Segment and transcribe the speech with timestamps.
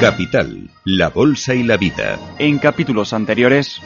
[0.00, 2.18] Capital, la Bolsa y la Vida.
[2.38, 3.80] En capítulos anteriores.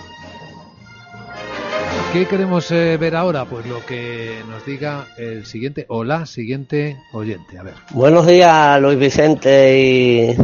[2.12, 3.46] ¿Qué queremos eh, ver ahora?
[3.46, 7.58] Pues lo que nos diga el siguiente o la siguiente oyente.
[7.58, 7.74] A ver.
[7.90, 10.36] Buenos días, Luis Vicente y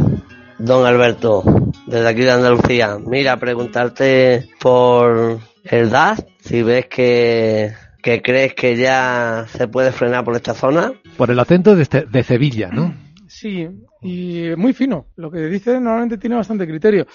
[0.57, 1.43] don Alberto,
[1.85, 2.97] desde aquí de Andalucía.
[3.05, 10.23] Mira, preguntarte por el DAS, si ves que, que crees que ya se puede frenar
[10.25, 10.93] por esta zona.
[11.17, 13.08] Por el acento de, este- de Sevilla, ¿no?
[13.29, 13.69] Sí,
[14.01, 15.05] y muy fino.
[15.15, 17.05] Lo que dice normalmente tiene bastante criterio.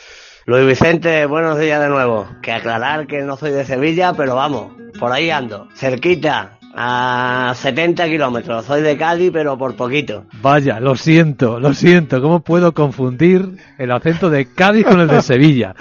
[0.47, 2.29] Luis Vicente, buenos días de nuevo.
[2.41, 8.07] Que aclarar que no soy de Sevilla, pero vamos, por ahí ando, cerquita, a 70
[8.07, 8.65] kilómetros.
[8.65, 10.25] Soy de Cádiz, pero por poquito.
[10.41, 12.23] Vaya, lo siento, lo siento.
[12.23, 15.75] ¿Cómo puedo confundir el acento de Cádiz con el de Sevilla?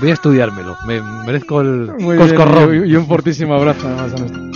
[0.00, 0.78] Voy a estudiármelo.
[0.86, 4.53] Me merezco el Muy bien, y, y un fortísimo abrazo además a nuestro.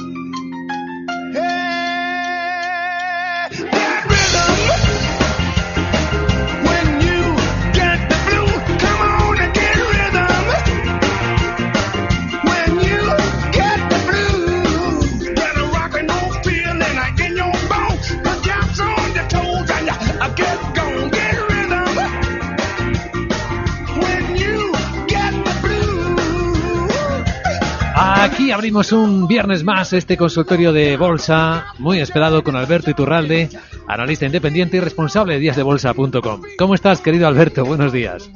[28.59, 33.49] Abrimos un viernes más este consultorio de bolsa, muy esperado con Alberto Iturralde,
[33.87, 36.43] analista independiente y responsable de díasdebolsa.com.
[36.59, 37.65] ¿Cómo estás, querido Alberto?
[37.65, 38.29] Buenos días.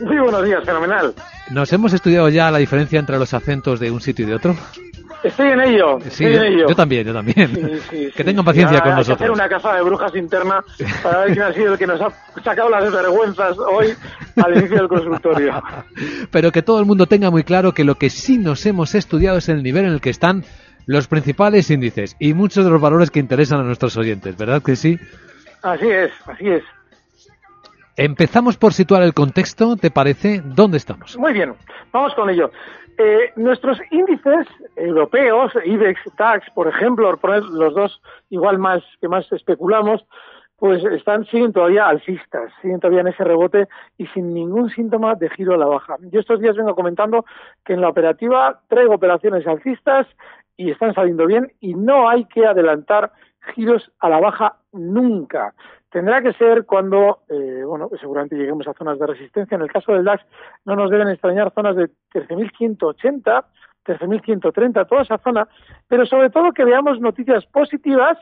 [0.00, 1.12] Muy buenos días, fenomenal.
[1.50, 4.56] ¿Nos hemos estudiado ya la diferencia entre los acentos de un sitio y de otro?
[5.22, 6.68] Estoy en ello, Sí, estoy yo, en ello.
[6.68, 7.54] yo también, yo también.
[7.54, 9.30] Sí, sí, que tengan paciencia con hay que hacer nosotros.
[9.38, 10.62] una casa de brujas interna
[11.02, 12.10] para ver quién ha sido el que nos ha
[12.44, 13.88] sacado las desvergüenzas hoy
[14.36, 15.62] al inicio del consultorio.
[16.30, 19.38] Pero que todo el mundo tenga muy claro que lo que sí nos hemos estudiado
[19.38, 20.44] es el nivel en el que están
[20.86, 24.76] los principales índices y muchos de los valores que interesan a nuestros oyentes, ¿verdad que
[24.76, 24.98] sí?
[25.62, 26.62] Así es, así es.
[27.96, 30.42] Empezamos por situar el contexto, ¿te parece?
[30.44, 31.16] ¿Dónde estamos?
[31.16, 31.54] Muy bien,
[31.92, 32.50] vamos con ello.
[32.98, 34.46] Eh, nuestros índices
[34.76, 40.04] europeos, IBEX, DAX, por ejemplo, poner los dos igual más que más especulamos,
[40.58, 45.30] pues están siguen todavía alcistas, siguen todavía en ese rebote y sin ningún síntoma de
[45.30, 45.96] giro a la baja.
[46.10, 47.24] Yo estos días vengo comentando
[47.64, 50.06] que en la operativa traigo operaciones alcistas
[50.56, 53.12] y están saliendo bien y no hay que adelantar
[53.54, 55.54] giros a la baja nunca.
[55.90, 59.54] Tendrá que ser cuando, eh, bueno, pues seguramente lleguemos a zonas de resistencia.
[59.54, 60.24] En el caso del DAX
[60.64, 63.44] no nos deben extrañar zonas de 13.180,
[63.84, 65.48] 13.130, toda esa zona,
[65.88, 68.18] pero sobre todo que veamos noticias positivas.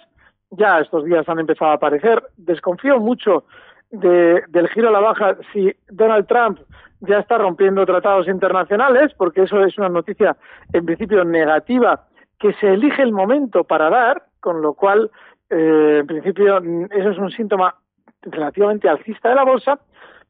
[0.51, 2.23] Ya estos días han empezado a aparecer.
[2.37, 3.45] Desconfío mucho
[3.91, 6.59] de- del giro a la baja si Donald Trump
[7.01, 10.37] ya está rompiendo tratados internacionales, porque eso es una noticia
[10.73, 12.05] en principio negativa
[12.39, 15.11] que se elige el momento para dar, con lo cual,
[15.51, 17.75] eh, en principio, mm, eso es un síntoma
[18.23, 19.79] relativamente alcista de la bolsa,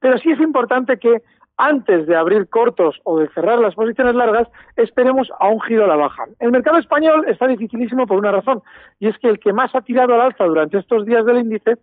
[0.00, 1.22] pero sí es importante que
[1.56, 5.88] antes de abrir cortos o de cerrar las posiciones largas, esperemos a un giro a
[5.88, 6.24] la baja.
[6.40, 8.62] El mercado español está dificilísimo por una razón,
[8.98, 11.76] y es que el que más ha tirado al alza durante estos días del índice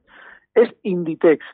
[0.56, 1.46] es Inditex.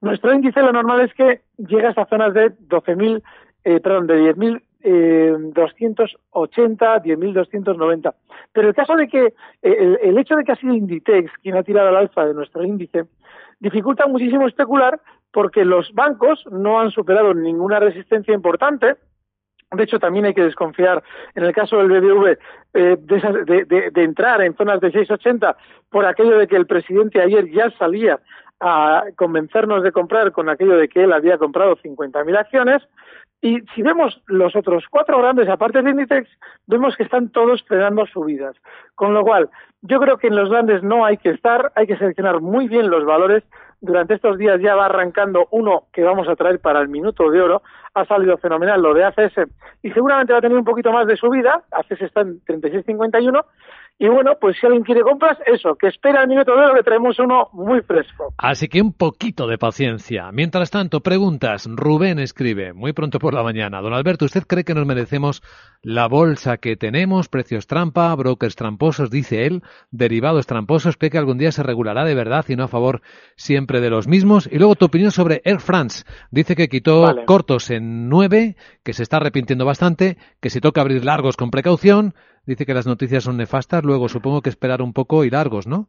[0.00, 3.22] Nuestro índice lo normal es que llega hasta zonas de 12.000,
[3.64, 8.14] eh, perdón, de 10.000 eh, 280, 10.290.
[8.52, 11.56] Pero el caso de que eh, el, el hecho de que ha sido Inditex quien
[11.56, 13.04] ha tirado al alza de nuestro índice
[13.58, 15.00] dificulta muchísimo especular
[15.32, 18.96] porque los bancos no han superado ninguna resistencia importante.
[19.72, 21.02] De hecho, también hay que desconfiar,
[21.34, 22.38] en el caso del BBV,
[22.74, 25.56] eh, de, entrar en zonas de 6,80
[25.90, 28.20] por aquello de que el presidente ayer ya salía
[28.60, 32.82] a convencernos de comprar con aquello de que él había comprado 50.000 acciones.
[33.42, 36.28] Y si vemos los otros cuatro grandes, aparte de Inditex,
[36.66, 38.56] vemos que están todos frenando subidas.
[38.94, 39.50] Con lo cual,
[39.82, 42.90] yo creo que en los grandes no hay que estar, hay que seleccionar muy bien
[42.90, 43.44] los valores.
[43.80, 47.42] Durante estos días ya va arrancando uno que vamos a traer para el minuto de
[47.42, 47.62] oro.
[47.94, 49.48] Ha salido fenomenal lo de ACS
[49.82, 51.62] y seguramente va a tener un poquito más de subida.
[51.70, 53.44] ACS está en 36.51
[53.98, 56.82] y bueno, pues si alguien quiere compras, eso, que espera el minuto de oro, le
[56.82, 58.34] traemos uno muy fresco.
[58.36, 60.30] Así que un poquito de paciencia.
[60.32, 61.66] Mientras tanto, preguntas.
[61.66, 63.80] Rubén escribe, muy pronto por la mañana.
[63.80, 65.42] Don Alberto, ¿usted cree que nos merecemos
[65.80, 67.30] la bolsa que tenemos?
[67.30, 70.98] Precios trampa, brokers tramposos, dice él, derivados tramposos.
[70.98, 73.00] ¿Cree que algún día se regulará de verdad y no a favor
[73.36, 74.46] siempre de los mismos?
[74.52, 76.04] Y luego tu opinión sobre Air France.
[76.30, 81.02] Dice que quitó cortos en nueve, que se está arrepintiendo bastante, que se toca abrir
[81.02, 82.14] largos con precaución
[82.46, 85.88] dice que las noticias son nefastas, luego supongo que esperar un poco y largos, ¿no?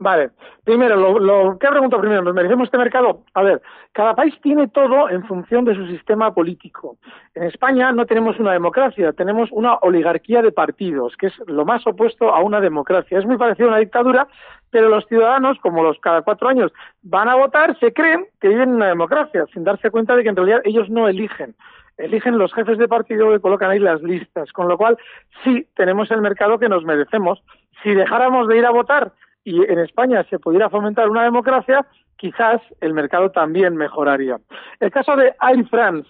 [0.00, 0.30] Vale,
[0.62, 2.22] primero, lo, lo ¿qué pregunto primero?
[2.22, 3.24] ¿Nos merecemos este mercado?
[3.34, 3.60] A ver,
[3.92, 6.98] cada país tiene todo en función de su sistema político.
[7.34, 11.84] En España no tenemos una democracia, tenemos una oligarquía de partidos, que es lo más
[11.84, 13.18] opuesto a una democracia.
[13.18, 14.28] Es muy parecido a una dictadura,
[14.70, 16.72] pero los ciudadanos, como los cada cuatro años
[17.02, 20.28] van a votar, se creen que viven en una democracia, sin darse cuenta de que
[20.28, 21.56] en realidad ellos no eligen
[21.98, 24.96] eligen los jefes de partido que colocan ahí las listas, con lo cual
[25.44, 27.42] sí tenemos el mercado que nos merecemos.
[27.82, 29.12] Si dejáramos de ir a votar
[29.44, 31.86] y en España se pudiera fomentar una democracia,
[32.16, 34.38] quizás el mercado también mejoraría.
[34.80, 36.08] El caso de Air France.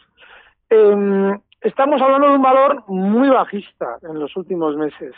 [0.71, 5.15] Em, estamos hablando de un valor muy bajista en los últimos meses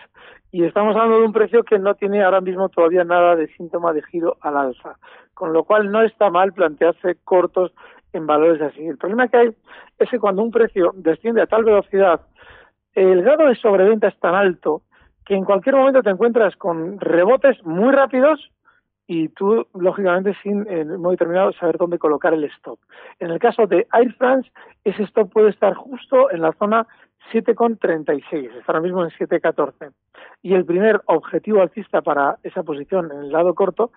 [0.53, 3.93] y estamos hablando de un precio que no tiene ahora mismo todavía nada de síntoma
[3.93, 4.97] de giro al alza,
[5.35, 7.73] con lo cual no está mal plantearse cortos
[8.13, 8.87] en valores así.
[8.87, 9.51] El problema que hay
[9.99, 12.21] es que cuando un precio desciende a tal velocidad,
[12.95, 14.83] el grado de sobreventa es tan alto
[15.25, 18.51] que en cualquier momento te encuentras con rebotes muy rápidos
[19.07, 22.79] y tú, lógicamente, sin en determinado saber dónde colocar el stop.
[23.19, 24.51] En el caso de Air France,
[24.85, 26.87] ese stop puede estar justo en la zona
[27.33, 29.93] 7,36, está ahora mismo en 7,14.
[30.43, 33.91] Y el primer objetivo alcista para esa posición en el lado corto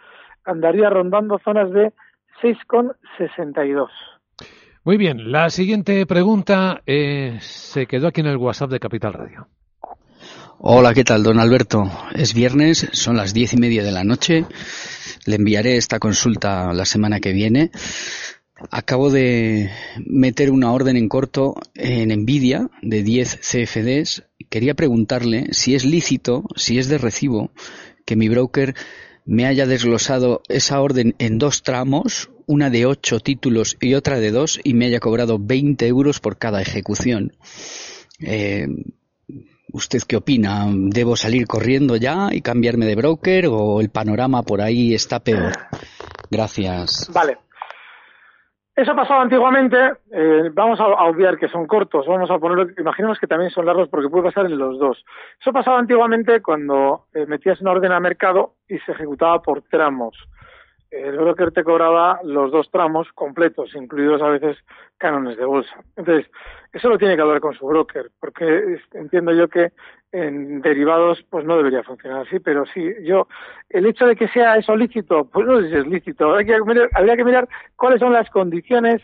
[0.46, 1.94] andaría rondando zonas de
[2.42, 3.88] 6,62.
[4.84, 9.48] Muy bien, la siguiente pregunta eh, se quedó aquí en el WhatsApp de Capital Radio.
[10.60, 11.84] Hola, ¿qué tal, don Alberto?
[12.14, 14.46] Es viernes, son las diez y media de la noche.
[15.26, 17.72] Le enviaré esta consulta la semana que viene.
[18.72, 19.72] Acabo de
[20.06, 24.24] meter una orden en corto en Nvidia de 10 CFDs.
[24.50, 27.52] Quería preguntarle si es lícito, si es de recibo,
[28.06, 28.76] que mi broker
[29.26, 34.32] me haya desglosado esa orden en dos tramos, una de ocho títulos y otra de
[34.32, 37.34] dos, y me haya cobrado 20 euros por cada ejecución.
[38.20, 38.68] Eh,
[39.72, 40.68] ¿Usted qué opina?
[40.72, 45.54] ¿Debo salir corriendo ya y cambiarme de broker o el panorama por ahí está peor?
[46.30, 47.10] Gracias.
[47.12, 47.38] Vale.
[48.76, 49.78] Eso pasaba antiguamente,
[50.12, 53.88] eh, vamos a, obviar que son cortos, vamos a ponerlo, imaginemos que también son largos
[53.88, 55.06] porque puede pasar en los dos.
[55.40, 60.18] Eso pasaba antiguamente cuando eh, metías una orden a mercado y se ejecutaba por tramos
[60.94, 64.58] el broker te cobraba los dos tramos completos, incluidos a veces
[64.98, 65.76] cánones de bolsa.
[65.96, 66.30] Entonces,
[66.72, 69.72] eso lo tiene que hablar con su broker, porque entiendo yo que
[70.12, 73.28] en derivados pues no debería funcionar así, pero sí, yo,
[73.70, 76.64] el hecho de que sea eso lícito, pues no sé si es lícito, habría que
[76.64, 79.02] mirar, habría que mirar cuáles son las condiciones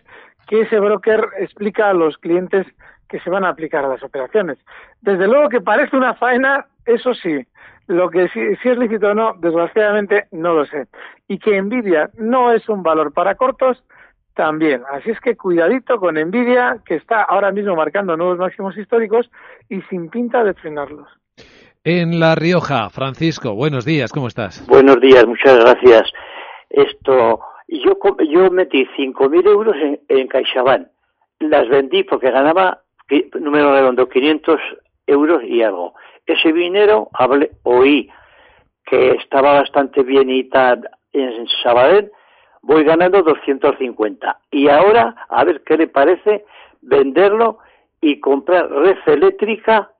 [0.47, 2.65] que ese broker explica a los clientes
[3.07, 4.59] que se van a aplicar a las operaciones.
[5.01, 7.45] Desde luego que parece una faena, eso sí,
[7.89, 10.85] lo que si, es lícito o no, desgraciadamente no lo sé.
[11.27, 13.83] Y que Nvidia no es un valor para cortos,
[14.35, 14.83] también.
[14.89, 19.29] Así es que cuidadito con Nvidia, que está ahora mismo marcando nuevos máximos históricos
[19.67, 21.09] y sin pinta de frenarlos.
[21.83, 24.65] En La Rioja, Francisco, buenos días, ¿cómo estás?
[24.67, 26.11] Buenos días, muchas gracias.
[26.69, 27.97] Esto, yo,
[28.31, 30.87] yo metí 5.000 euros en, en CaixaBank.
[31.39, 32.81] Las vendí porque ganaba,
[33.39, 34.59] número redondo, 500
[35.07, 35.95] euros y algo
[36.33, 38.09] ese dinero hablé, oí
[38.85, 42.11] que estaba bastante bien y tal en Sabadell,
[42.61, 44.39] voy ganando 250.
[44.51, 46.45] Y ahora, a ver qué le parece
[46.81, 47.59] venderlo
[48.01, 49.91] y comprar red eléctrica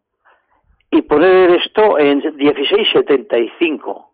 [0.92, 4.12] y poner esto en 1675.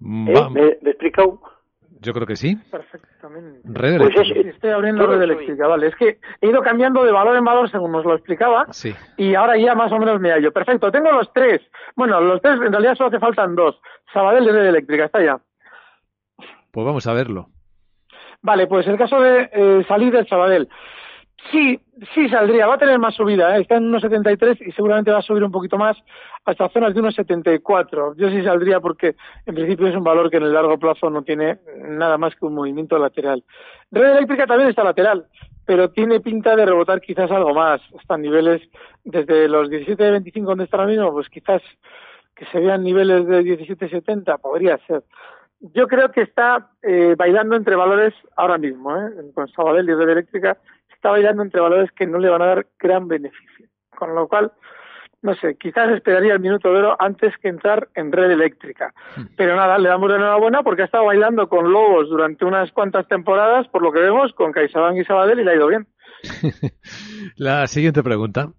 [0.00, 0.48] ¿Eh?
[0.50, 1.40] ¿Me, ¿Me he explicado?
[2.02, 2.56] Yo creo que sí.
[2.70, 3.60] Perfectamente.
[3.64, 4.16] Red pues
[4.46, 5.86] estoy abriendo red eléctrica, vale.
[5.86, 8.66] Es que he ido cambiando de valor en valor según nos lo explicaba.
[8.72, 8.92] Sí.
[9.16, 10.52] Y ahora ya más o menos me hallo.
[10.52, 11.60] Perfecto, tengo los tres.
[11.94, 13.80] Bueno, los tres en realidad solo hace faltan dos.
[14.12, 15.38] Sabadell y red eléctrica, está ya.
[16.72, 17.48] Pues vamos a verlo.
[18.42, 20.68] Vale, pues el caso de eh, salir del Sabadell.
[21.50, 21.80] Sí,
[22.14, 23.62] sí saldría, va a tener más subida, ¿eh?
[23.62, 25.96] está en 1,73 y seguramente va a subir un poquito más
[26.44, 28.14] hasta zonas de 1,74.
[28.16, 31.22] Yo sí saldría porque en principio es un valor que en el largo plazo no
[31.22, 31.58] tiene
[31.88, 33.42] nada más que un movimiento lateral.
[33.90, 35.26] Red eléctrica también está lateral,
[35.66, 38.62] pero tiene pinta de rebotar quizás algo más, hasta niveles
[39.04, 41.62] desde los 17,25 donde está ahora mismo, pues quizás
[42.34, 45.02] que se vean niveles de 17,70, podría ser.
[45.74, 49.10] Yo creo que está eh, bailando entre valores ahora mismo, ¿eh?
[49.32, 50.58] con Sabadell y Red Eléctrica,
[51.02, 53.66] está bailando entre valores que no le van a dar gran beneficio.
[53.90, 54.52] Con lo cual,
[55.20, 58.94] no sé, quizás esperaría el minuto de oro antes que entrar en red eléctrica.
[59.16, 59.24] Hmm.
[59.36, 63.08] Pero nada, le damos la enhorabuena porque ha estado bailando con Lobos durante unas cuantas
[63.08, 65.88] temporadas, por lo que vemos, con CaixaBank y Sabadell y le ha ido bien.
[67.36, 68.52] la siguiente pregunta.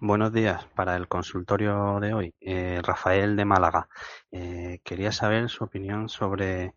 [0.00, 0.64] Buenos días.
[0.74, 3.88] Para el consultorio de hoy, eh, Rafael de Málaga.
[4.32, 6.72] Eh, quería saber su opinión sobre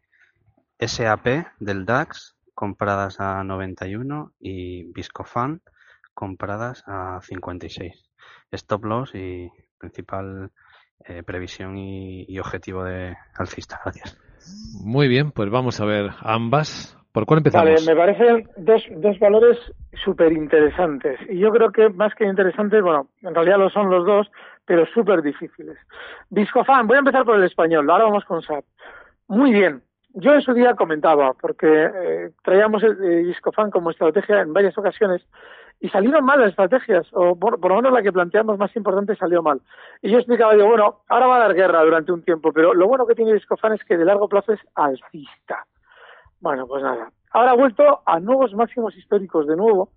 [0.80, 5.62] SAP del DAX compradas a 91 y Viscofan
[6.14, 8.12] compradas a 56.
[8.52, 10.52] Stop loss y principal
[11.08, 13.80] eh, previsión y, objetivo de alcista.
[13.86, 14.20] Gracias.
[14.84, 16.98] Muy bien, pues vamos a ver ambas.
[17.14, 17.70] ¿Por cuál empezamos?
[17.70, 19.58] Vale, me parecen dos, dos valores
[20.04, 21.18] súper interesantes.
[21.30, 24.30] Y yo creo que más que interesantes, bueno, en realidad lo son los dos,
[24.66, 25.78] pero súper difíciles.
[26.30, 28.66] Viscofan, voy a empezar por el español, ahora vamos con SAP.
[29.30, 29.82] Muy bien,
[30.14, 35.22] yo en su día comentaba, porque eh, traíamos el Discofan como estrategia en varias ocasiones
[35.80, 39.42] y salieron mal las estrategias, o por, lo menos la que planteamos más importante salió
[39.42, 39.62] mal.
[40.02, 42.88] Y yo explicaba, digo, bueno, ahora va a dar guerra durante un tiempo, pero lo
[42.88, 45.66] bueno que tiene Discofan es que de largo plazo es alcista.
[46.42, 47.12] Bueno, pues nada.
[47.32, 49.92] Ahora ha vuelto a nuevos máximos históricos de nuevo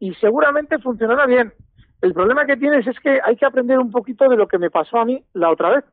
[0.00, 1.52] y seguramente funcionará bien.
[2.00, 4.70] El problema que tienes es que hay que aprender un poquito de lo que me
[4.70, 5.84] pasó a mí la otra vez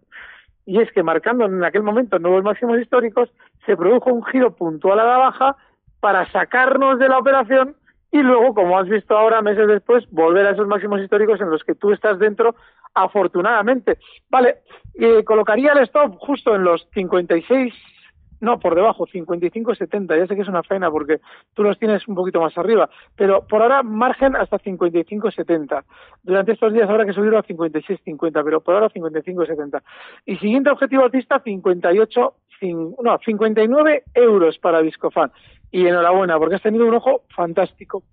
[0.67, 3.29] y es que marcando en aquel momento nuevos máximos históricos,
[3.65, 5.55] se produjo un giro puntual a la baja
[6.01, 7.75] para sacarnos de la operación
[8.11, 11.63] y luego, como has visto ahora, meses después, volver a esos máximos históricos en los
[11.63, 12.55] que tú estás dentro,
[12.93, 13.97] afortunadamente.
[14.29, 14.57] Vale,
[14.95, 17.73] eh, colocaría el stop justo en los 56
[18.39, 20.17] no, por debajo, 55-70.
[20.17, 21.19] Ya sé que es una pena porque
[21.53, 22.89] tú los tienes un poquito más arriba.
[23.15, 25.83] Pero por ahora, margen hasta 55-70.
[26.23, 29.81] Durante estos días habrá que subirlo a 56-50, pero por ahora 55-70.
[30.25, 32.33] Y siguiente objetivo artista, 58,
[33.03, 35.31] no, 59 euros para Viscofan.
[35.71, 38.03] Y enhorabuena, porque has tenido un ojo fantástico.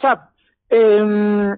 [0.00, 0.30] SAP,
[0.70, 1.56] eh,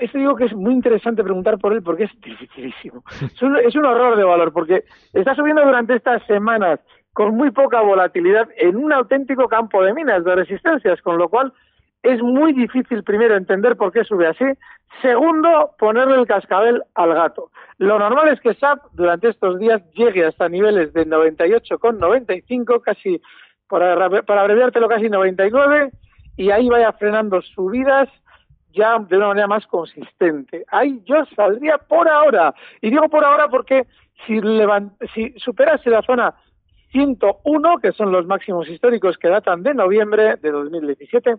[0.00, 3.02] este digo que es muy interesante preguntar por él porque es dificilísimo.
[3.22, 6.80] Es un, es un horror de valor porque está subiendo durante estas semanas
[7.12, 11.52] con muy poca volatilidad en un auténtico campo de minas, de resistencias, con lo cual
[12.02, 14.44] es muy difícil primero entender por qué sube así,
[15.00, 17.50] segundo ponerle el cascabel al gato.
[17.78, 23.20] Lo normal es que SAP durante estos días llegue hasta niveles de 98,95, casi,
[23.68, 25.92] para, para abreviártelo, casi 99,
[26.36, 28.08] y ahí vaya frenando subidas
[28.72, 30.64] ya de una manera más consistente.
[30.68, 32.54] Ahí yo saldría por ahora.
[32.80, 33.86] Y digo por ahora porque
[34.26, 34.40] si,
[35.14, 36.34] si superase la zona
[36.92, 41.36] 101, que son los máximos históricos que datan de noviembre de 2017,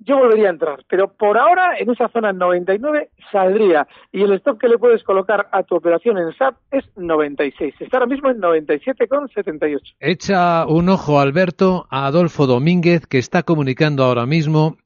[0.00, 0.84] yo volvería a entrar.
[0.88, 3.88] Pero por ahora, en esa zona 99 saldría.
[4.12, 7.74] Y el stock que le puedes colocar a tu operación en SAP es 96.
[7.80, 9.96] Está ahora mismo en 97,78.
[10.00, 14.76] Echa un ojo, Alberto, a Adolfo Domínguez, que está comunicando ahora mismo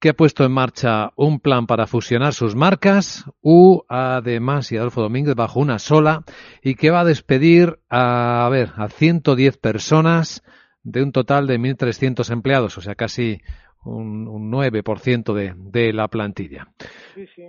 [0.00, 5.02] que ha puesto en marcha un plan para fusionar sus marcas, U, además, y Adolfo
[5.02, 6.22] Domínguez bajo una sola,
[6.62, 10.42] y que va a despedir a, ver, a 110 personas
[10.82, 13.42] de un total de 1.300 empleados, o sea, casi
[13.84, 16.68] un, un 9% de, de la plantilla.
[17.14, 17.44] Sí, sí.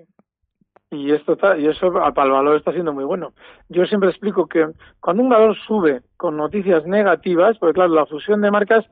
[0.93, 3.31] Y esto está, y eso para el valor está siendo muy bueno.
[3.69, 4.67] Yo siempre explico que
[4.99, 8.85] cuando un valor sube con noticias negativas, porque claro, la fusión de marcas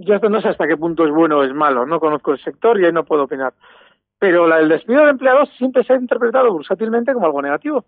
[0.00, 2.80] yo no sé hasta qué punto es bueno o es malo, no conozco el sector
[2.80, 3.52] y ahí no puedo opinar.
[4.18, 7.84] Pero el despido de empleados siempre se ha interpretado bursátilmente como algo negativo.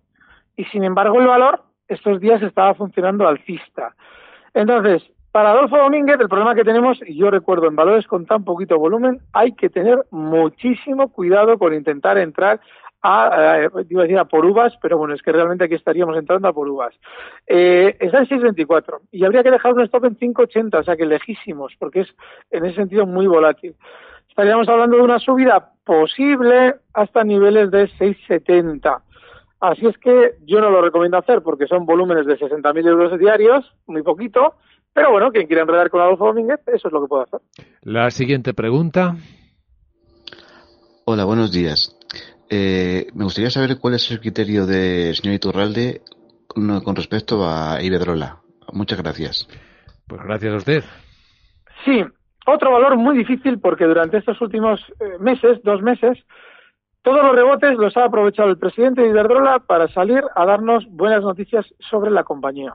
[0.57, 3.95] Y sin embargo el valor estos días estaba funcionando alcista.
[4.55, 8.45] Entonces, para Adolfo Domínguez, el problema que tenemos, y yo recuerdo en valores con tan
[8.45, 12.61] poquito volumen, hay que tener muchísimo cuidado con intentar entrar
[13.03, 16.17] a, eh, iba a decir a por uvas, pero bueno, es que realmente aquí estaríamos
[16.17, 16.95] entrando a por uvas.
[17.47, 21.07] Eh, está en 6.24 y habría que dejar un stop en 5.80, o sea que
[21.07, 22.09] lejísimos, porque es
[22.51, 23.75] en ese sentido muy volátil.
[24.29, 29.03] Estaríamos hablando de una subida posible hasta niveles de 6.70.
[29.61, 33.73] Así es que yo no lo recomiendo hacer porque son volúmenes de 60.000 euros diarios,
[33.87, 34.55] muy poquito,
[34.93, 37.41] pero bueno, quien quiera enredar con Adolfo Domínguez, eso es lo que puedo hacer.
[37.83, 39.17] La siguiente pregunta.
[41.05, 41.97] Hola, buenos días.
[42.55, 46.03] Eh, me gustaría saber cuál es el criterio del señor Iturralde
[46.47, 48.41] con, respecto a Iberdrola.
[48.75, 49.49] Muchas gracias.
[50.07, 50.85] Pues gracias a usted.
[51.87, 52.05] Sí,
[52.47, 56.19] otro valor muy difícil porque durante estos últimos eh, meses, dos meses,
[57.01, 61.23] todos los rebotes los ha aprovechado el presidente de Iberdrola para salir a darnos buenas
[61.23, 62.75] noticias sobre la compañía.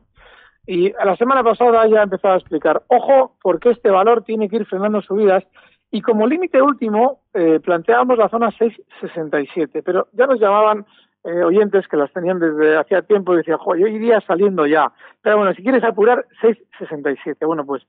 [0.65, 4.55] Y la semana pasada ya ha empezado a explicar, ojo, porque este valor tiene que
[4.55, 5.43] ir frenando subidas
[5.91, 10.85] y como límite último eh, planteábamos la zona 667, pero ya nos llamaban
[11.23, 14.91] eh, oyentes que las tenían desde hacía tiempo y decían, yo iría saliendo ya.
[15.21, 17.45] Pero bueno, si quieres apurar, 667.
[17.45, 17.83] Bueno, pues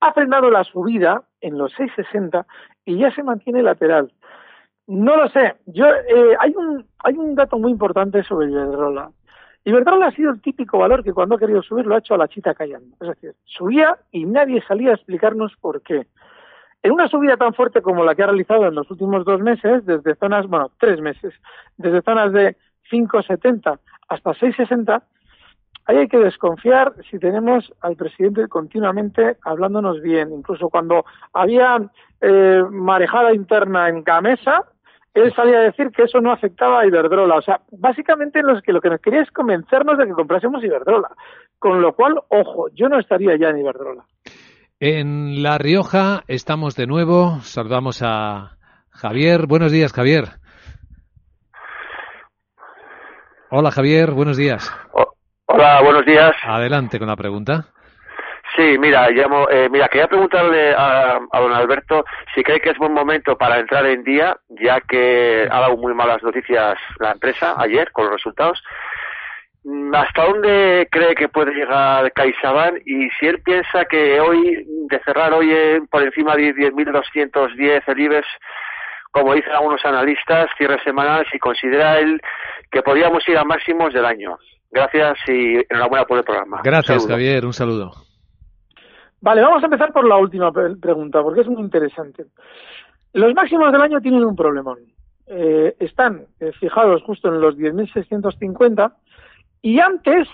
[0.00, 2.46] ha frenado la subida en los 660
[2.84, 4.12] y ya se mantiene lateral.
[4.86, 5.54] No lo sé.
[5.66, 9.10] Yo eh, hay un hay un dato muy importante sobre Iberdrola.
[9.64, 12.18] Iberdrola ha sido el típico valor que cuando ha querido subir lo ha hecho a
[12.18, 12.96] la chita callando.
[13.00, 16.06] Es decir, subía y nadie salía a explicarnos por qué.
[16.82, 19.84] En una subida tan fuerte como la que ha realizado en los últimos dos meses,
[19.84, 21.34] desde zonas, bueno, tres meses,
[21.76, 22.56] desde zonas de
[22.90, 25.02] 5,70 hasta 6,60,
[25.86, 30.32] ahí hay que desconfiar si tenemos al presidente continuamente hablándonos bien.
[30.32, 31.78] Incluso cuando había
[32.20, 34.64] eh, marejada interna en Gamesa,
[35.12, 37.36] él salía a decir que eso no afectaba a Iberdrola.
[37.36, 41.10] O sea, básicamente los que lo que nos quería es convencernos de que comprásemos Iberdrola.
[41.58, 44.04] Con lo cual, ojo, yo no estaría ya en Iberdrola.
[44.82, 47.40] En La Rioja estamos de nuevo.
[47.42, 48.56] Saludamos a
[48.88, 49.46] Javier.
[49.46, 50.24] Buenos días, Javier.
[53.50, 54.12] Hola, Javier.
[54.12, 54.72] Buenos días.
[55.44, 56.32] hola, buenos días.
[56.44, 57.66] Adelante con la pregunta.
[58.56, 62.78] Sí, mira, llamo, eh, mira, quería preguntarle a, a, don Alberto si cree que es
[62.78, 67.54] buen momento para entrar en día, ya que ha dado muy malas noticias la empresa
[67.58, 68.62] ayer con los resultados.
[69.92, 72.78] ¿Hasta dónde cree que puede llegar CaixaBank?
[72.86, 75.52] Y si él piensa que hoy, de cerrar hoy
[75.90, 78.26] por encima de 10.210 el IBEX,
[79.10, 82.20] como dicen algunos analistas, cierre semanal, si considera él
[82.70, 84.38] que podríamos ir a máximos del año.
[84.70, 86.60] Gracias y enhorabuena por el programa.
[86.64, 87.44] Gracias, Javier.
[87.44, 87.92] Un saludo.
[89.20, 92.24] Vale, vamos a empezar por la última pregunta, porque es muy interesante.
[93.12, 94.78] Los máximos del año tienen un problemón.
[95.26, 98.92] Eh, están eh, fijados justo en los 10.650
[99.62, 100.28] y antes,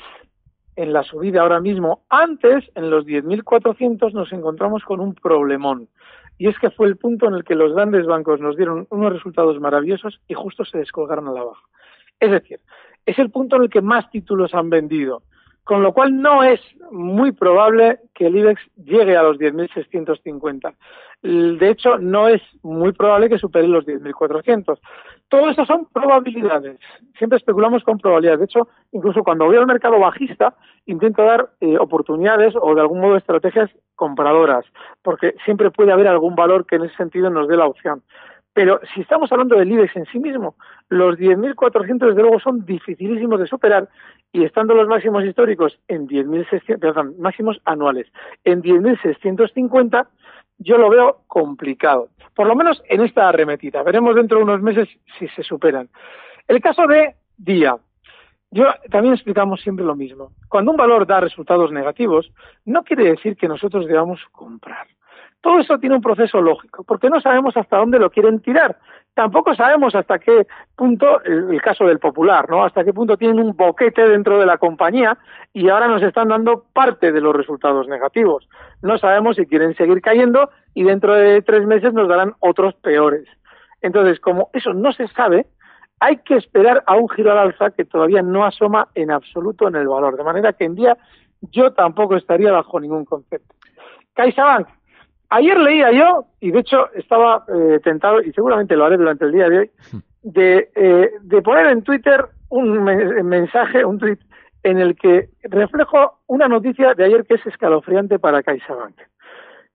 [0.77, 5.89] en la subida ahora mismo, antes, en los 10.400, nos encontramos con un problemón.
[6.39, 9.13] Y es que fue el punto en el que los grandes bancos nos dieron unos
[9.13, 11.63] resultados maravillosos y justo se descolgaron a la baja.
[12.21, 12.61] Es decir,
[13.07, 15.23] es el punto en el que más títulos han vendido
[15.67, 16.61] con lo cual no es
[16.93, 20.73] muy probable que el IBEX llegue a los 10.650.
[21.23, 24.79] De hecho, no es muy probable que supere los 10.400.
[25.29, 26.79] Todo eso son probabilidades.
[27.19, 28.41] Siempre especulamos con probabilidades.
[28.41, 30.55] De hecho, incluso cuando voy al mercado bajista,
[30.87, 34.65] intento dar eh, oportunidades o de algún modo estrategias compradoras,
[35.03, 38.03] porque siempre puede haber algún valor que en ese sentido nos dé la opción.
[38.57, 40.55] Pero si estamos hablando del IBEX en sí mismo,
[40.89, 43.89] los 10.400 desde luego son dificilísimos de superar
[44.33, 48.07] y estando los máximos históricos en 10.600, perdón, máximos anuales
[48.45, 50.07] en 10.650,
[50.59, 52.09] yo lo veo complicado.
[52.35, 53.83] Por lo menos en esta arremetida.
[53.83, 54.89] Veremos dentro de unos meses
[55.19, 55.89] si se superan.
[56.49, 57.77] El caso de Día.
[58.51, 60.31] Yo también explicamos siempre lo mismo.
[60.49, 62.31] Cuando un valor da resultados negativos,
[62.65, 64.87] no quiere decir que nosotros debamos comprar.
[65.41, 68.79] Todo eso tiene un proceso lógico, porque no sabemos hasta dónde lo quieren tirar.
[69.17, 72.67] Tampoco sabemos hasta qué punto, el, caso del popular, ¿no?
[72.67, 75.17] Hasta qué punto tienen un boquete dentro de la compañía
[75.55, 78.47] y ahora nos están dando parte de los resultados negativos.
[78.83, 83.27] No sabemos si quieren seguir cayendo y dentro de tres meses nos darán otros peores.
[83.81, 85.47] Entonces, como eso no se sabe,
[85.99, 89.77] hay que esperar a un giro al alza que todavía no asoma en absoluto en
[89.77, 90.19] el valor.
[90.19, 90.95] De manera que en día
[91.41, 93.55] yo tampoco estaría bajo ningún concepto.
[94.13, 94.69] CaixaBank,
[95.31, 99.33] Ayer leía yo, y de hecho estaba eh, tentado, y seguramente lo haré durante el
[99.33, 99.71] día de hoy,
[100.23, 104.19] de, eh, de poner en Twitter un mensaje, un tweet,
[104.63, 108.97] en el que reflejo una noticia de ayer que es escalofriante para CaixaBank,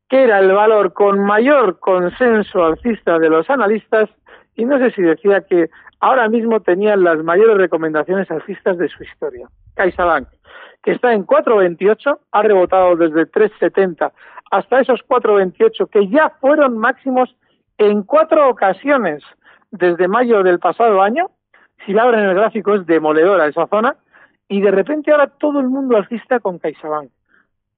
[0.10, 4.10] que era el valor con mayor consenso alcista de los analistas,
[4.56, 5.70] y no sé si decía que
[6.02, 9.48] ahora mismo tenían las mayores recomendaciones alcistas de su historia.
[9.76, 10.28] CaixaBank,
[10.84, 14.12] que está en 4.28, ha rebotado desde 3.70
[14.52, 17.36] hasta esos 4,28 que ya fueron máximos
[17.78, 19.24] en cuatro ocasiones
[19.72, 21.32] desde mayo del pasado año.
[21.86, 23.96] Si la abren el gráfico es demoledora esa zona
[24.48, 27.10] y de repente ahora todo el mundo alcista con CaixaBank.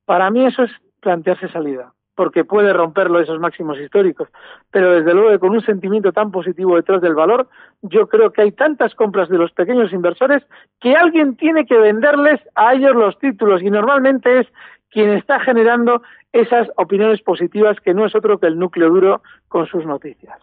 [0.06, 4.30] Para mí eso es plantearse salida, porque puede romperlo esos máximos históricos,
[4.71, 7.47] pero desde luego con un sentimiento tan positivo detrás del valor,
[7.82, 10.43] yo creo que hay tantas compras de los pequeños inversores
[10.80, 14.47] que alguien tiene que venderles a ellos los títulos y normalmente es
[14.89, 19.67] quien está generando esas opiniones positivas que no es otro que el núcleo duro con
[19.67, 20.38] sus noticias.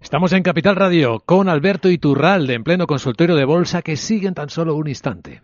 [0.00, 4.34] Estamos en Capital Radio con Alberto Iturralde en pleno consultorio de bolsa que sigue en
[4.34, 5.40] tan solo un instante.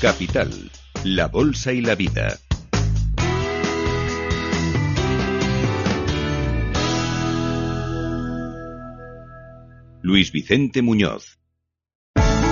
[0.00, 0.48] Capital,
[1.04, 2.28] la bolsa y la vida.
[10.06, 11.40] Luis Vicente Muñoz.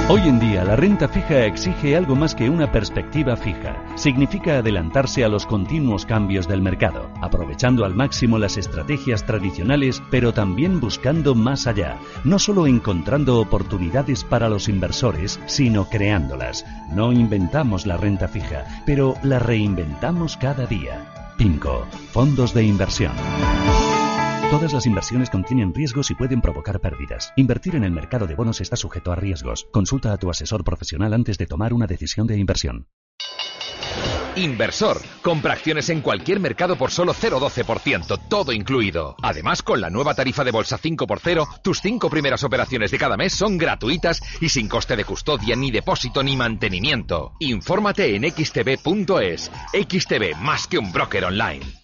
[0.08, 3.80] Hoy en día la renta fija exige algo más que una perspectiva fija.
[3.94, 10.34] Significa adelantarse a los continuos cambios del mercado, aprovechando al máximo las estrategias tradicionales, pero
[10.34, 16.66] también buscando más allá, no solo encontrando oportunidades para los inversores, sino creándolas.
[16.90, 21.06] No inventamos la renta fija, pero la reinventamos cada día.
[21.38, 23.12] PIMCO, fondos de inversión.
[24.50, 27.32] Todas las inversiones contienen riesgos y pueden provocar pérdidas.
[27.36, 29.66] Invertir en el mercado de bonos está sujeto a riesgos.
[29.72, 32.86] Consulta a tu asesor profesional antes de tomar una decisión de inversión.
[34.36, 35.00] Inversor.
[35.22, 39.16] Compra acciones en cualquier mercado por solo 0,12%, todo incluido.
[39.22, 43.32] Además, con la nueva tarifa de bolsa 5x0, tus cinco primeras operaciones de cada mes
[43.32, 47.32] son gratuitas y sin coste de custodia, ni depósito, ni mantenimiento.
[47.38, 49.50] Infórmate en xtb.es.
[49.72, 51.83] XTB, más que un broker online.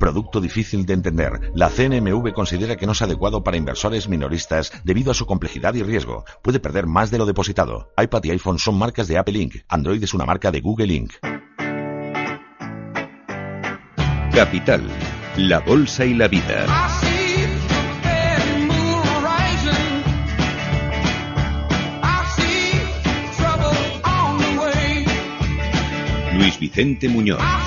[0.00, 1.52] Producto difícil de entender.
[1.54, 5.82] La CNMV considera que no es adecuado para inversores minoristas debido a su complejidad y
[5.82, 6.24] riesgo.
[6.42, 7.92] Puede perder más de lo depositado.
[8.02, 9.56] iPad y iPhone son marcas de Apple Inc.
[9.68, 11.12] Android es una marca de Google Inc.
[14.32, 14.88] Capital,
[15.36, 16.64] la Bolsa y la Vida.
[26.38, 27.59] Luis Vicente Muñoz.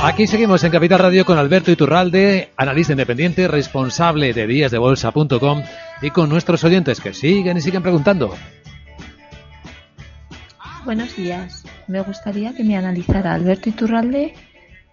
[0.00, 5.62] Aquí seguimos en Capital Radio con Alberto Iturralde, analista independiente, responsable de díasdebolsa.com
[6.00, 8.30] y con nuestros oyentes que siguen y siguen preguntando.
[10.84, 11.64] Buenos días.
[11.88, 14.34] Me gustaría que me analizara Alberto Iturralde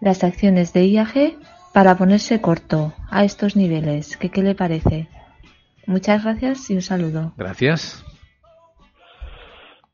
[0.01, 1.37] las acciones de IAG
[1.71, 4.17] para ponerse corto a estos niveles.
[4.17, 5.07] ¿Qué, qué le parece?
[5.85, 7.33] Muchas gracias y un saludo.
[7.37, 8.03] Gracias.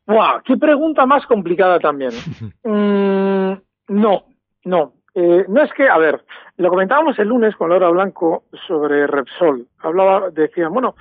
[0.08, 0.42] ¡Buah!
[0.46, 2.12] ¡Qué pregunta más complicada también!
[2.64, 3.54] Mm,
[3.90, 4.26] no,
[4.64, 5.01] no.
[5.14, 6.24] Eh, no es que, a ver,
[6.58, 9.68] lo comentábamos el lunes con Laura Blanco sobre Repsol.
[9.80, 10.96] Hablaba, decía, bueno,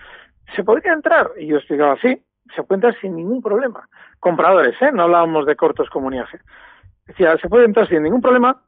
[0.56, 1.30] ¿se podría entrar?
[1.38, 2.20] Y yo explicaba, sí,
[2.54, 3.88] se puede entrar sin ningún problema.
[4.18, 4.90] Compradores, ¿eh?
[4.92, 6.10] No hablábamos de cortos como
[7.06, 8.60] Decía, se puede entrar sin ningún problema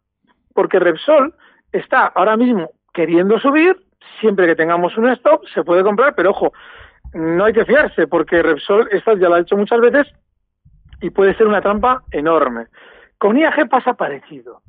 [0.54, 1.34] porque Repsol
[1.72, 3.76] está ahora mismo queriendo subir,
[4.20, 6.52] siempre que tengamos un stop se puede comprar, pero ojo,
[7.14, 10.06] no hay que fiarse porque Repsol, esta ya lo ha hecho muchas veces
[11.00, 12.66] y puede ser una trampa enorme.
[13.18, 14.62] Con IAG pasa parecido.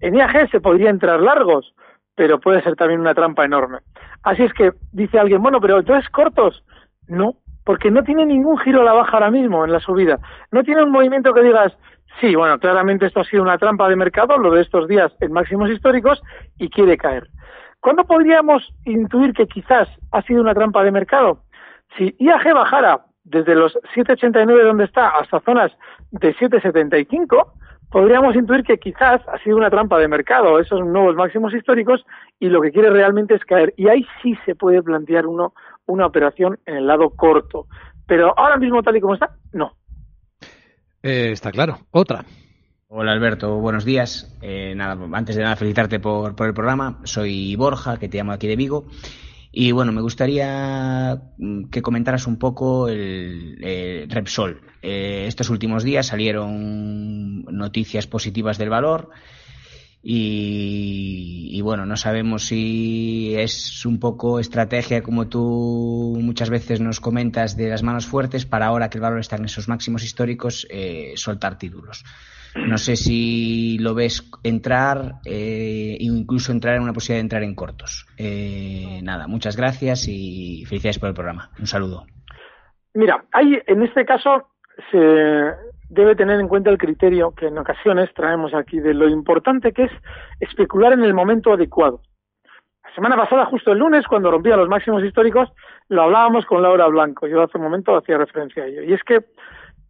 [0.00, 1.74] En IAG se podría entrar largos,
[2.14, 3.78] pero puede ser también una trampa enorme.
[4.22, 6.64] Así es que dice alguien, bueno, pero entonces cortos.
[7.08, 10.18] No, porque no tiene ningún giro a la baja ahora mismo en la subida.
[10.50, 11.76] No tiene un movimiento que digas,
[12.20, 15.32] sí, bueno, claramente esto ha sido una trampa de mercado, lo de estos días en
[15.32, 16.22] máximos históricos,
[16.58, 17.28] y quiere caer.
[17.80, 21.40] ¿Cuándo podríamos intuir que quizás ha sido una trampa de mercado?
[21.96, 25.72] Si IAG bajara desde los 7,89 donde está hasta zonas
[26.10, 27.52] de 7,75,
[27.90, 32.04] podríamos intuir que quizás ha sido una trampa de mercado, esos nuevos máximos históricos,
[32.38, 33.74] y lo que quiere realmente es caer.
[33.76, 35.54] Y ahí sí se puede plantear uno
[35.86, 37.66] una operación en el lado corto.
[38.06, 39.72] Pero ahora mismo, tal y como está, no.
[41.02, 41.78] Eh, está claro.
[41.90, 42.24] Otra.
[42.88, 44.36] Hola Alberto, buenos días.
[44.42, 47.00] Eh, nada, antes de nada felicitarte por, por el programa.
[47.04, 48.84] Soy Borja, que te llamo aquí de Vigo.
[49.58, 54.60] Y bueno, me gustaría mm, que comentaras un poco el, el Repsol.
[54.82, 59.08] Eh, estos últimos días salieron noticias positivas del valor
[60.02, 67.00] y, y, bueno, no sabemos si es un poco estrategia, como tú muchas veces nos
[67.00, 70.66] comentas, de las manos fuertes para ahora que el valor está en esos máximos históricos,
[70.68, 72.04] eh, soltar títulos.
[72.66, 77.54] No sé si lo ves entrar eh, incluso entrar en una posibilidad de entrar en
[77.54, 78.06] cortos.
[78.18, 81.50] Eh, nada, muchas gracias y felicidades por el programa.
[81.58, 82.04] Un saludo.
[82.94, 84.48] Mira, hay en este caso
[84.90, 84.98] se
[85.88, 89.84] debe tener en cuenta el criterio que en ocasiones traemos aquí de lo importante que
[89.84, 89.92] es
[90.40, 92.00] especular en el momento adecuado.
[92.82, 95.50] La semana pasada, justo el lunes, cuando rompía los máximos históricos,
[95.88, 97.26] lo hablábamos con Laura Blanco.
[97.26, 98.82] Yo hace un momento hacía referencia a ello.
[98.82, 99.24] Y es que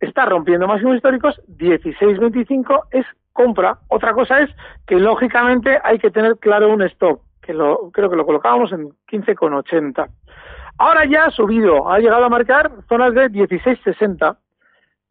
[0.01, 3.79] está rompiendo máximos históricos, 16.25 es compra.
[3.89, 4.51] Otra cosa es
[4.87, 8.91] que lógicamente hay que tener claro un stop, que lo, creo que lo colocábamos en
[9.11, 10.09] 15,80.
[10.79, 14.37] Ahora ya ha subido, ha llegado a marcar zonas de 16,60.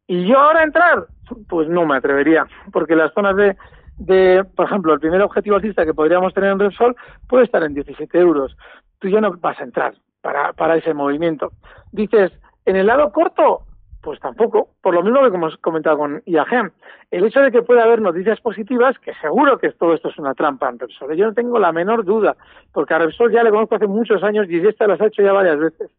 [0.07, 1.07] Y yo ahora entrar,
[1.47, 3.55] pues no me atrevería, porque las zonas de,
[3.97, 6.95] de por ejemplo, el primer objetivo alcista que podríamos tener en Repsol
[7.27, 8.55] puede estar en 17 euros.
[8.99, 11.51] Tú ya no vas a entrar para, para ese movimiento.
[11.91, 12.31] Dices,
[12.65, 13.63] en el lado corto,
[14.05, 16.71] pues tampoco, por lo mismo que hemos comentado con IAG.
[17.09, 20.35] El hecho de que pueda haber noticias positivas, que seguro que todo esto es una
[20.35, 22.37] trampa en Repsol, yo no tengo la menor duda,
[22.71, 25.33] porque a Repsol ya le conozco hace muchos años y esta las ha hecho ya
[25.33, 25.89] varias veces.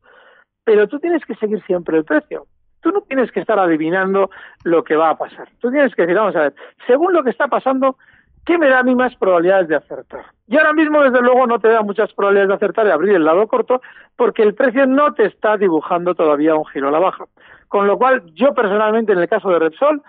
[0.62, 2.46] Pero tú tienes que seguir siempre el precio.
[2.80, 4.30] Tú no tienes que estar adivinando
[4.62, 5.48] lo que va a pasar.
[5.58, 6.54] Tú tienes que decir, vamos a ver,
[6.86, 7.96] según lo que está pasando,
[8.46, 10.24] ¿qué me da a mí más probabilidades de acertar?
[10.46, 13.24] Y ahora mismo, desde luego, no te da muchas probabilidades de acertar y abrir el
[13.24, 13.82] lado corto,
[14.16, 17.24] porque el precio no te está dibujando todavía un giro a la baja.
[17.68, 20.00] Con lo cual, yo personalmente, en el caso de Repsol,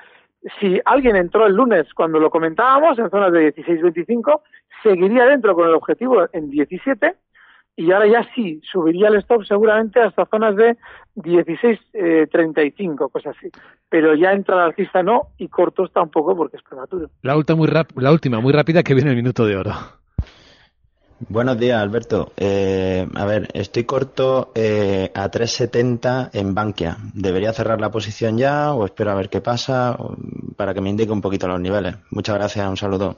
[0.59, 4.41] si alguien entró el lunes cuando lo comentábamos en zonas de 16-25,
[4.83, 7.15] seguiría dentro con el objetivo en 17
[7.77, 10.75] y ahora ya sí, subiría el stop seguramente hasta zonas de
[11.15, 13.49] 16-35, eh, cosas así.
[13.87, 17.11] Pero ya entra la alcista no y cortos tampoco porque es prematuro.
[17.21, 19.73] La última, muy la última, muy rápida, que viene el minuto de oro.
[21.29, 22.31] Buenos días, Alberto.
[22.35, 26.97] Eh, a ver, estoy corto eh, a 3.70 en Bankia.
[27.13, 29.97] ¿Debería cerrar la posición ya o espero a ver qué pasa
[30.55, 31.95] para que me indique un poquito los niveles?
[32.09, 33.17] Muchas gracias, un saludo.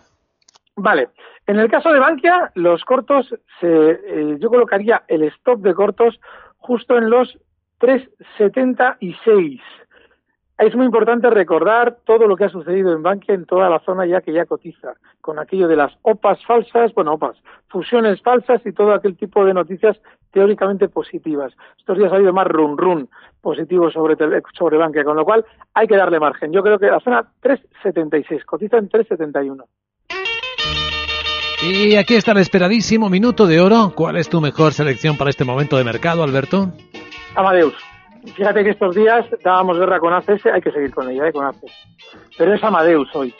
[0.81, 1.09] Vale.
[1.45, 6.21] En el caso de Bankia, los cortos, eh, yo colocaría el stop de cortos
[6.57, 7.37] justo en los
[7.81, 9.59] 3.76.
[10.57, 14.05] Es muy importante recordar todo lo que ha sucedido en Bankia en toda la zona
[14.05, 17.35] ya que ya cotiza, con aquello de las OPAs falsas, bueno, OPAs,
[17.67, 19.99] fusiones falsas y todo aquel tipo de noticias
[20.31, 21.53] teóricamente positivas.
[21.77, 23.09] Estos días ha habido más run run
[23.41, 24.15] positivo sobre,
[24.53, 26.53] sobre Bankia, con lo cual hay que darle margen.
[26.53, 29.65] Yo creo que la zona 376, cotiza en 371.
[31.61, 33.91] Y aquí está el esperadísimo minuto de oro.
[33.93, 36.71] ¿Cuál es tu mejor selección para este momento de mercado, Alberto?
[37.35, 37.73] Amadeus.
[38.35, 41.33] Fíjate que estos días dábamos guerra con ACS, hay que seguir con ella, ¿eh?
[41.33, 41.65] con ACS.
[42.37, 43.33] Pero es Amadeus hoy.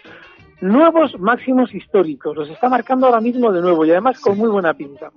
[0.60, 4.74] Nuevos máximos históricos, los está marcando ahora mismo de nuevo y además con muy buena
[4.74, 5.12] pinta.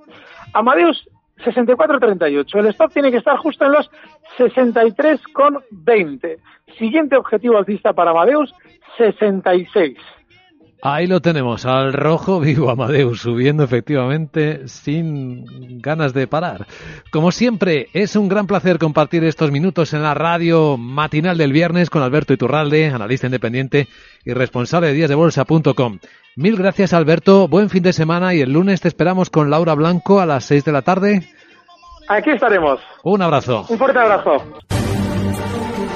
[0.53, 1.09] Amadeus
[1.45, 3.91] 64.38, el stop tiene que estar justo en los
[4.38, 6.37] 63,20.
[6.79, 8.55] Siguiente objetivo alcista para Amadeus,
[8.97, 9.99] 66.
[10.85, 16.66] Ahí lo tenemos, al rojo vivo Amadeus, subiendo efectivamente sin ganas de parar.
[17.12, 21.88] Como siempre, es un gran placer compartir estos minutos en la radio matinal del viernes
[21.88, 23.87] con Alberto Iturralde, analista independiente
[24.25, 26.01] y responsable de díasdebolsa.com.
[26.35, 30.18] Mil gracias Alberto, buen fin de semana y el lunes te esperamos con Laura Blanco
[30.18, 31.23] a las 6 de la tarde.
[32.09, 32.81] Aquí estaremos.
[33.05, 33.66] Un abrazo.
[33.68, 34.82] Un fuerte abrazo.